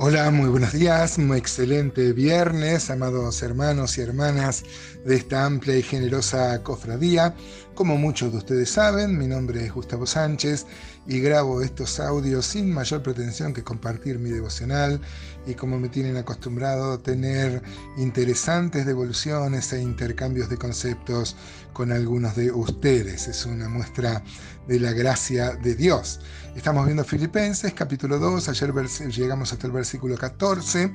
[0.00, 4.62] Hola, muy buenos días, muy excelente viernes, amados hermanos y hermanas
[5.04, 7.34] de esta amplia y generosa cofradía.
[7.78, 10.66] Como muchos de ustedes saben, mi nombre es Gustavo Sánchez
[11.06, 15.00] y grabo estos audios sin mayor pretensión que compartir mi devocional
[15.46, 17.62] y como me tienen acostumbrado tener
[17.96, 21.36] interesantes devoluciones e intercambios de conceptos
[21.72, 23.28] con algunos de ustedes.
[23.28, 24.24] Es una muestra
[24.66, 26.18] de la gracia de Dios.
[26.56, 28.72] Estamos viendo Filipenses capítulo 2, ayer
[29.08, 30.92] llegamos hasta el versículo 14,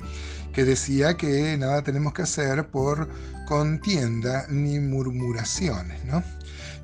[0.52, 3.08] que decía que nada tenemos que hacer por
[3.46, 6.22] contienda ni murmuraciones, ¿no?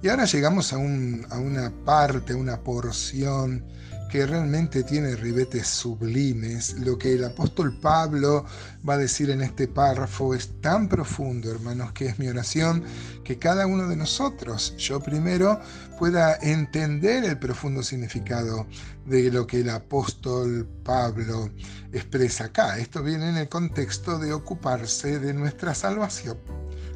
[0.02, 3.64] Y ahora llegamos a, a una parte, una porción
[4.10, 6.74] que realmente tiene ribetes sublimes.
[6.80, 8.44] Lo que el apóstol Pablo
[8.86, 12.82] va a decir en este párrafo es tan profundo, hermanos, que es mi oración
[13.22, 15.60] que cada uno de nosotros, yo primero,
[15.98, 18.66] pueda entender el profundo significado
[19.06, 21.50] de lo que el apóstol Pablo
[21.92, 22.78] expresa acá.
[22.78, 26.38] Esto viene en el contexto de ocuparse de nuestra salvación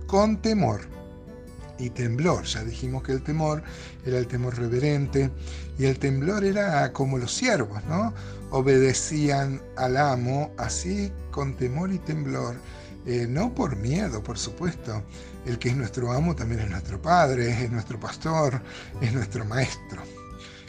[0.06, 1.03] con temor
[1.78, 2.44] y temblor.
[2.44, 3.62] Ya dijimos que el temor
[4.04, 5.30] era el temor reverente
[5.78, 8.14] y el temblor era como los siervos, ¿no?
[8.50, 12.56] Obedecían al amo así con temor y temblor.
[13.06, 15.02] Eh, no por miedo, por supuesto.
[15.44, 18.62] El que es nuestro amo también es nuestro padre, es nuestro pastor,
[19.00, 20.02] es nuestro maestro.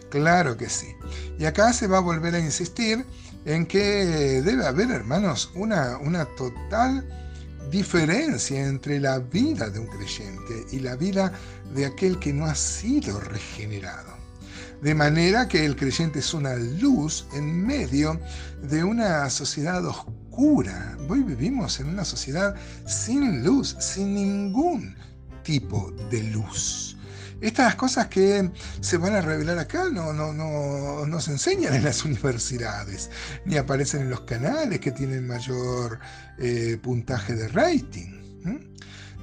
[0.09, 0.87] Claro que sí.
[1.39, 3.05] Y acá se va a volver a insistir
[3.45, 7.24] en que debe haber, hermanos, una, una total
[7.69, 11.31] diferencia entre la vida de un creyente y la vida
[11.73, 14.13] de aquel que no ha sido regenerado.
[14.81, 18.19] De manera que el creyente es una luz en medio
[18.61, 20.97] de una sociedad oscura.
[21.09, 24.95] Hoy vivimos en una sociedad sin luz, sin ningún
[25.44, 26.94] tipo de luz.
[27.41, 32.05] Estas cosas que se van a revelar acá no, no, no, se enseñan en las
[32.05, 33.09] universidades,
[33.45, 36.00] ni aparecen en los canales que tienen mayor
[36.38, 38.16] eh, puntaje de rating.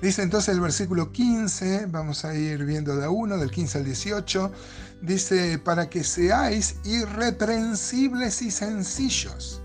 [0.02, 3.84] Dice entonces el versículo 15, vamos a ir viendo de a uno, del 15 al
[3.84, 4.52] 18,
[5.00, 9.62] dice, para que seáis irreprensibles y sencillos,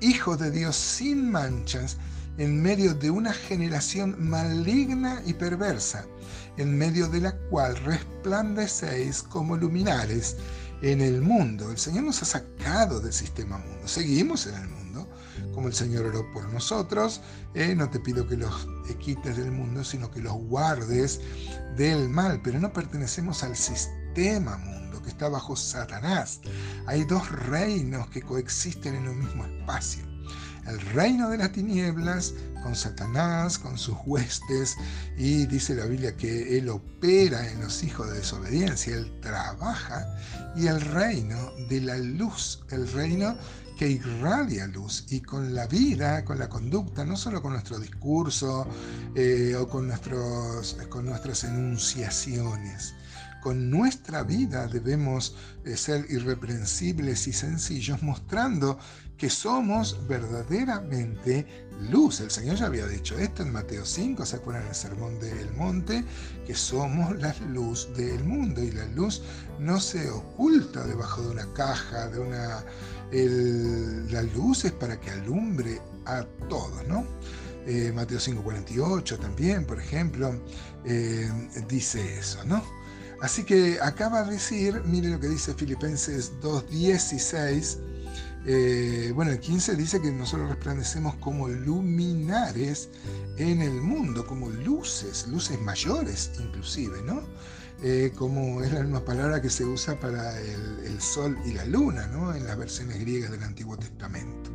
[0.00, 1.96] hijos de Dios sin manchas,
[2.38, 6.06] en medio de una generación maligna y perversa
[6.56, 10.36] en medio de la cual resplandecéis como luminares
[10.82, 11.70] en el mundo.
[11.70, 13.86] El Señor nos ha sacado del sistema mundo.
[13.86, 15.08] Seguimos en el mundo,
[15.54, 17.20] como el Señor oró por nosotros.
[17.54, 18.68] Eh, no te pido que los
[19.00, 21.20] quites del mundo, sino que los guardes
[21.76, 22.40] del mal.
[22.42, 26.40] Pero no pertenecemos al sistema mundo que está bajo Satanás.
[26.86, 30.07] Hay dos reinos que coexisten en un mismo espacio
[30.68, 34.76] el reino de las tinieblas con Satanás, con sus huestes,
[35.16, 40.06] y dice la Biblia que Él opera en los hijos de desobediencia, Él trabaja,
[40.56, 43.36] y el reino de la luz, el reino
[43.78, 48.66] que irradia luz y con la vida, con la conducta, no solo con nuestro discurso
[49.14, 52.94] eh, o con, nuestros, con nuestras enunciaciones,
[53.42, 58.78] con nuestra vida debemos eh, ser irreprensibles y sencillos, mostrando
[59.16, 61.46] que somos verdaderamente
[61.90, 62.20] luz.
[62.20, 66.04] El Señor ya había dicho esto en Mateo 5, ¿se acuerdan el sermón del monte?
[66.46, 69.22] Que somos la luz del mundo y la luz
[69.58, 72.64] no se oculta debajo de una caja, de una...
[74.12, 77.04] la luz es para que alumbre a todos, ¿no?
[77.66, 80.34] Eh, Mateo 5:48 también, por ejemplo,
[80.86, 81.30] eh,
[81.68, 82.62] dice eso, ¿no?
[83.20, 87.78] Así que acaba de decir, mire lo que dice Filipenses 2.16,
[88.46, 92.88] eh, bueno, el 15 dice que nosotros resplandecemos como luminares
[93.36, 97.22] en el mundo, como luces, luces mayores inclusive, ¿no?
[97.82, 101.64] Eh, como es la misma palabra que se usa para el, el, sol y la
[101.64, 102.34] luna, ¿no?
[102.34, 104.50] En las versiones griegas del Antiguo Testamento.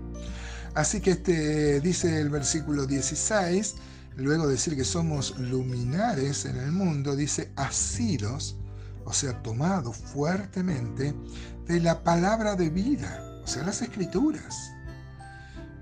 [0.74, 3.76] Así que este, dice el versículo 16,
[4.16, 8.58] luego de decir que somos luminares en el mundo, dice asidos,
[9.06, 11.16] o sea, tomados fuertemente
[11.68, 14.74] de la palabra de vida, o sea, las escrituras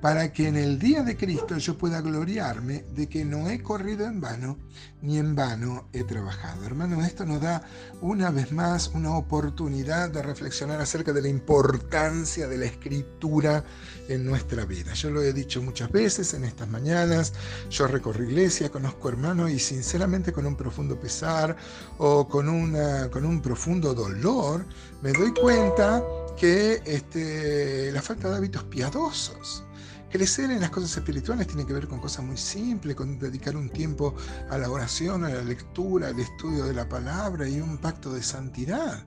[0.01, 4.07] para que en el día de Cristo yo pueda gloriarme de que no he corrido
[4.07, 4.57] en vano,
[5.01, 6.65] ni en vano he trabajado.
[6.65, 7.61] Hermano, esto nos da
[8.01, 13.63] una vez más una oportunidad de reflexionar acerca de la importancia de la escritura
[14.09, 14.93] en nuestra vida.
[14.93, 17.33] Yo lo he dicho muchas veces en estas mañanas,
[17.69, 21.55] yo recorro iglesia, conozco hermanos y sinceramente con un profundo pesar
[21.99, 22.73] o con,
[23.11, 24.65] con un profundo dolor,
[25.03, 26.03] me doy cuenta
[26.41, 29.63] que este, la falta de hábitos piadosos
[30.11, 33.69] Crecer en las cosas espirituales tiene que ver con cosas muy simples, con dedicar un
[33.69, 34.13] tiempo
[34.49, 38.21] a la oración, a la lectura, al estudio de la palabra y un pacto de
[38.21, 39.05] santidad.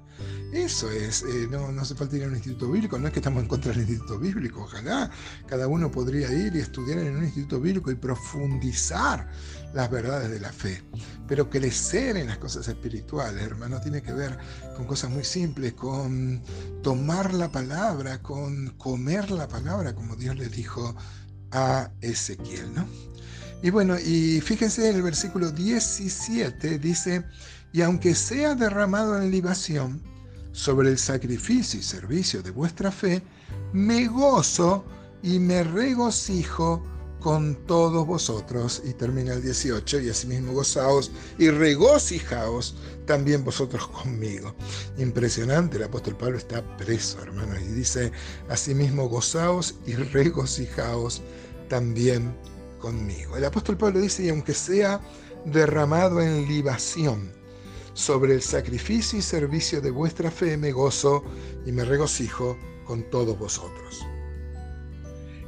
[0.53, 3.19] Eso es, eh, no, no hace falta ir a un instituto bíblico, no es que
[3.19, 5.11] estamos en contra del instituto bíblico, ojalá
[5.47, 9.29] cada uno podría ir y estudiar en un instituto bíblico y profundizar
[9.75, 10.83] las verdades de la fe,
[11.27, 14.39] pero crecer en las cosas espirituales, hermano, tiene que ver
[14.77, 16.41] con cosas muy simples, con
[16.83, 20.95] tomar la palabra, con comer la palabra, como Dios le dijo
[21.51, 22.87] a Ezequiel, ¿no?
[23.65, 27.25] Y bueno, y fíjense en el versículo 17, dice,
[27.73, 30.03] y aunque sea derramado en libación
[30.53, 33.23] sobre el sacrificio y servicio de vuestra fe,
[33.73, 34.85] me gozo
[35.23, 36.85] y me regocijo
[37.21, 38.83] con todos vosotros.
[38.85, 42.77] Y termina el 18, y asimismo gozaos y regocijaos
[43.07, 44.55] también vosotros conmigo.
[44.99, 48.13] Impresionante, el apóstol Pablo está preso, hermanos, y dice,
[48.51, 51.23] asimismo gozaos y regocijaos
[51.71, 52.37] también
[52.89, 55.01] El apóstol Pablo dice, y aunque sea
[55.47, 57.33] derramado en libación
[57.95, 61.25] sobre el sacrificio y servicio de vuestra fe, me gozo
[61.65, 64.05] y me regocijo con todos vosotros.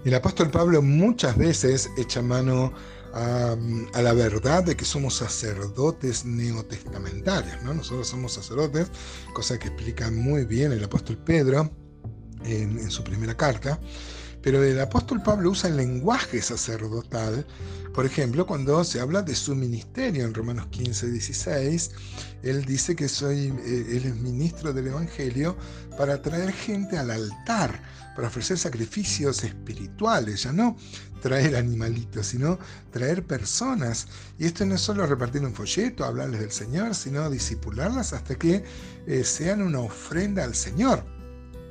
[0.04, 2.72] El apóstol Pablo muchas veces echa mano
[3.12, 3.56] a,
[4.00, 7.62] la verdad de que somos sacerdotes neotestamentarios.
[7.64, 7.74] ¿no?
[7.74, 8.88] Nosotros somos sacerdotes,
[9.34, 11.70] cosa que explica muy bien el apóstol Pedro
[12.44, 13.80] en su primera carta.
[14.46, 17.44] Pero el apóstol Pablo usa el lenguaje sacerdotal,
[17.92, 21.90] por ejemplo, cuando se habla de su ministerio en Romanos 15, 16,
[22.44, 25.56] él dice que soy, eh, él es ministro del Evangelio
[25.98, 27.82] para traer gente al altar,
[28.14, 30.76] para ofrecer sacrificios espirituales, ya no
[31.20, 32.60] traer animalitos, sino
[32.92, 34.06] traer personas.
[34.38, 38.62] Y esto no es solo repartir un folleto, hablarles del Señor, sino disipularlas hasta que
[39.08, 41.04] eh, sean una ofrenda al Señor.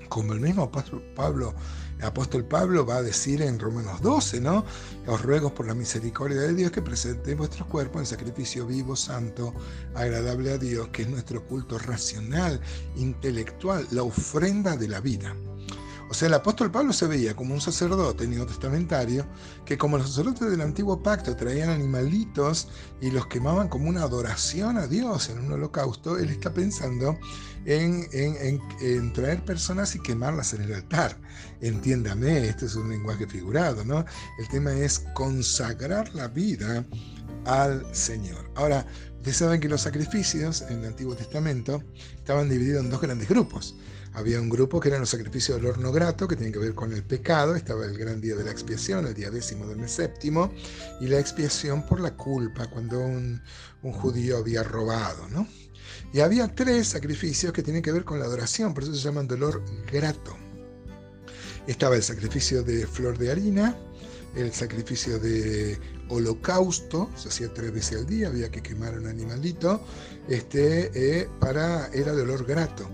[0.10, 0.70] Como el mismo
[1.16, 1.56] Pablo
[2.00, 4.66] el apóstol Pablo va a decir en Romanos 12, ¿no?
[5.08, 9.54] Os ruego por la misericordia de Dios que presentéis vuestros cuerpos en sacrificio vivo, santo,
[9.94, 12.60] agradable a Dios, que es nuestro culto racional,
[12.96, 15.36] intelectual, la ofrenda de la vida.
[16.16, 19.26] Sea, el apóstol Pablo se veía como un sacerdote neotestamentario
[19.66, 22.70] que como los sacerdotes del antiguo pacto traían animalitos
[23.02, 27.20] y los quemaban como una adoración a Dios en un holocausto, él está pensando
[27.66, 31.20] en, en, traer personas y quemarlas en el altar.
[31.60, 34.06] Entiéndame, este es un lenguaje figurado, ¿no?
[34.40, 36.86] El tema es consagrar la vida
[37.46, 38.50] al Señor.
[38.56, 38.86] Ahora,
[39.18, 41.84] ustedes saben que los sacrificios en el Antiguo Testamento
[42.16, 43.76] estaban divididos en dos grandes grupos.
[44.16, 46.94] Había un grupo que eran los sacrificios del horno grato, que tienen que ver con
[46.94, 47.54] el pecado.
[47.54, 50.54] Estaba el gran día de la expiación, el día décimo del mes séptimo,
[51.02, 53.42] y la expiación por la culpa, cuando un,
[53.82, 55.46] judío había robado, ¿no?
[56.14, 59.28] Y había tres sacrificios que tienen que ver con la adoración, por eso se llaman
[59.28, 59.62] dolor
[59.92, 60.36] grato.
[61.68, 63.78] Estaba el sacrificio de flor de harina,
[64.36, 65.80] el sacrificio de
[66.10, 69.82] holocausto, se hacía tres veces al día, había que quemar un animalito,
[70.28, 72.90] este, eh, para, era dolor grato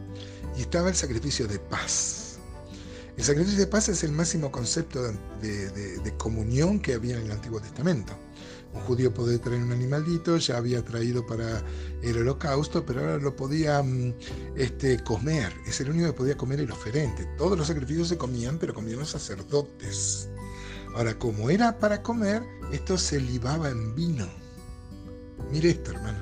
[0.57, 2.39] y estaba el sacrificio de paz.
[3.17, 5.03] El sacrificio de paz es el máximo concepto
[5.41, 8.13] de, comunión que había en el Antiguo Testamento.
[8.73, 11.61] Un judío podía traer un animalito, ya había traído para
[12.01, 14.13] el holocausto, pero ahora lo podía mm,
[14.55, 15.53] este, comer.
[15.67, 17.27] Es el único que podía comer el oferente.
[17.37, 20.29] Todos los sacrificios se comían, pero comían los sacerdotes.
[20.95, 24.27] Ahora, como era para comer, esto se libaba en vino.
[25.51, 26.19] Mire esto, hermano.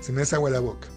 [0.00, 0.88] Se me hace agua la boca.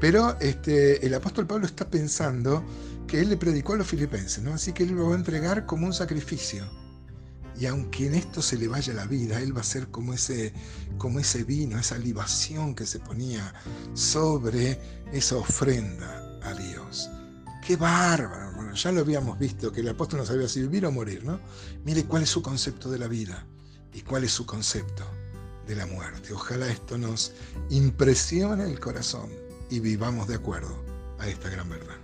[0.00, 2.64] Pero este, el apóstol Pablo está pensando
[3.06, 4.54] que él le predicó a los filipenses, ¿no?
[4.54, 6.64] Así que él lo va a entregar como un sacrificio.
[7.58, 10.52] Y aunque en esto se le vaya la vida, él va a ser como ese,
[10.98, 13.54] como ese vino, esa libación que se ponía
[13.94, 14.80] sobre
[15.12, 17.08] esa ofrenda a Dios.
[17.66, 18.52] ¡Qué bárbaro!
[18.54, 21.40] Bueno, ya lo habíamos visto, que el apóstol no sabía si vivir o morir, ¿no?
[21.84, 23.46] Mire cuál es su concepto de la vida
[23.94, 25.04] y cuál es su concepto
[25.66, 26.34] de la muerte.
[26.34, 27.32] Ojalá esto nos
[27.70, 29.30] impresione el corazón
[29.70, 30.78] y vivamos de acuerdo
[31.18, 32.03] a esta gran verdad.